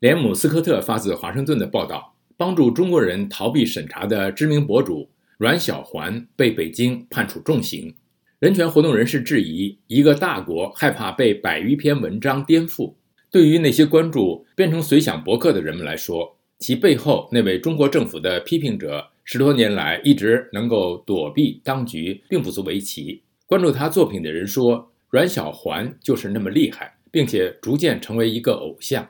[0.00, 7.92] 连姆斯科特发自华盛顿的报道，帮助中国人逃避审查的知名博主阮小环被北京判处重刑。
[8.38, 12.94] 人权活动人士质疑，一个大国害怕被百余篇文章颠覆。
[13.28, 23.20] 对于那些关注编程随想博客的人们来说，其背后那位中国政府的批评者十多年来一直能够躲避当局，并不足为奇。
[23.46, 29.08] 关注他作品的人说，阮小环就是那么厉害，并且逐渐成为一个偶像。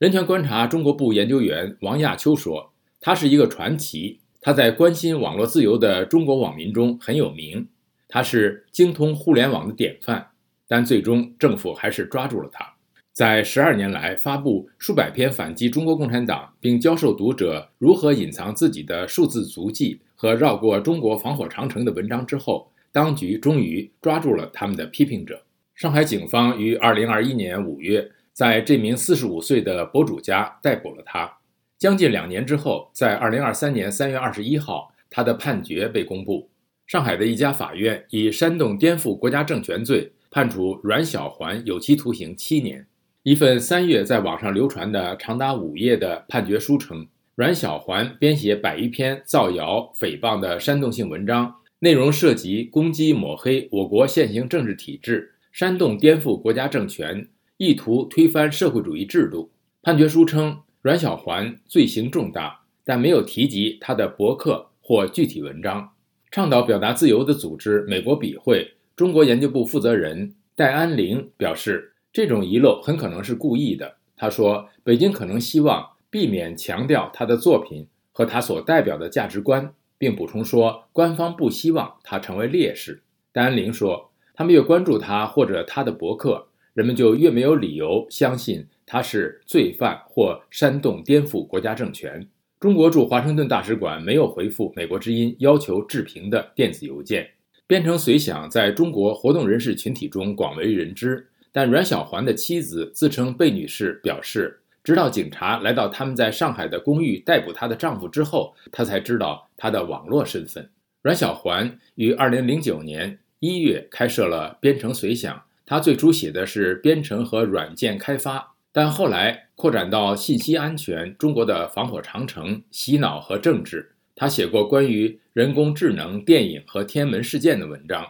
[0.00, 7.68] 人权观察中国部研究员王亚秋说：“他是一个传奇，他在关心网络自由的中国网民中很有名，
[8.08, 10.28] 他是精通互联网的典范。
[10.66, 12.64] 但最终政府还是抓住了他。
[13.12, 25.42] 在十二年来发布数百篇反击中国共产党，并教授读者如何隐藏自己的数字足迹和绕过中国防火长城的文章之后，当局终于抓住了他们的批评者。
[25.74, 31.30] 上海警方于二零二一年五月。”在这名四十五岁的博主家逮捕了他。
[31.78, 36.50] 将近两年之后，在二零二三年三月二十一号，他的判决被公布。
[36.86, 42.86] 上海的一家法院以煽动颠覆国家政权罪判处阮小环有期徒刑七年。
[43.22, 57.28] 一份三月在网上流传的长达五页的判决书称，阮小环编写百余篇造谣诽谤的煽动性文章，内容涉及攻击抹黑我国现行政治体制，煽动颠覆国家政权。
[57.62, 59.50] 意图推翻社会主义制度。
[59.82, 65.90] 判决书称，阮小环罪行重大，但没有提及他的博客或具体文章。
[66.30, 73.96] 倡导表达自由的组织美国笔会中国研究部负责人戴安玲表示，这种遗漏很可能是故意的。
[74.16, 83.02] 他说，北京可能希望避免强调他的作品和他所代表的价值观，并补充说，官方不希望他成为烈士。
[83.32, 86.46] 戴安玲说，他们越关注他或者他的博客。
[86.80, 92.26] 人们就越没有理由相信他是罪犯或煽动颠覆国家政权。
[92.58, 97.28] 中国驻华盛顿大使馆没有回复美国之音要求置评的电子邮件。
[97.66, 110.66] 编程随想在中国活动人士群体中广为人知，但阮小环的妻子自称贝女士表示，直到警察来到他们在上海的公寓逮捕她的丈夫之后，她才知道她的网络身份。
[111.02, 115.42] 阮小环于2009年1月开设了编程随想。
[115.70, 123.92] 他最初写的是编程和软件开发，但后来扩展到信息安全、中国的防火长城、洗脑和政治。
[124.16, 128.04] 他写过关于人工智能、电影和天文事件的文章。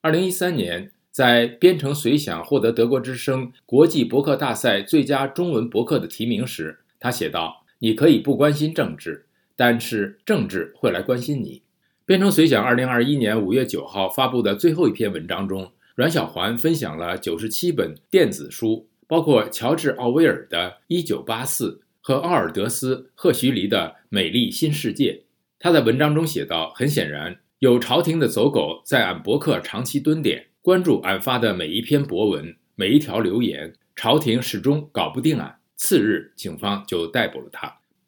[0.00, 11.62] 二零一三年，在编程随想获得德国之声国际博客大赛最佳中文博客的提名时，他写道：“你可以不关心政治，但是政治会来关心你。”
[12.04, 15.70] 编程随想二零二一年五月九号发布的最后一篇文章中。
[15.94, 25.12] 阮小环分享了九十七本电子书，包括乔治·奥威尔的《一九八四》和奥尔德斯·赫胥黎的《美丽新世界》。
[25.60, 33.72] 他在文章中写道：“很显然，有朝廷的走狗在俺博客长期蹲点，关注俺发的每一篇博文、每一条留言。
[33.94, 35.60] 朝廷始终搞不定俺。
[35.76, 37.72] 次日，警方就逮捕了他。”